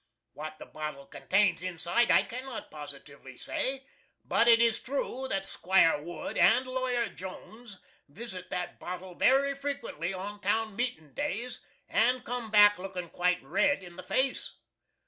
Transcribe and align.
What 0.33 0.57
the 0.57 0.65
bottle 0.65 1.05
contains 1.05 1.61
inside 1.61 2.09
I 2.09 2.23
cannot 2.23 2.71
positively 2.71 3.37
say, 3.37 3.85
but 4.25 4.47
it 4.47 4.59
is 4.59 4.79
true 4.79 5.27
that 5.27 5.45
'Squire 5.45 6.01
Wood 6.01 6.37
and 6.39 6.65
Lawyer 6.65 7.07
Jones 7.09 7.77
visit 8.09 8.49
that 8.49 8.79
bottle 8.79 9.13
very 9.13 9.53
frequently 9.53 10.11
on 10.11 10.41
town 10.41 10.75
meeting 10.75 11.13
days 11.13 11.59
and 11.87 12.25
come 12.25 12.49
back 12.49 12.79
looking 12.79 13.11
quite 13.11 13.43
red 13.43 13.83
in 13.83 13.95
the 13.95 14.01
face. 14.01 14.55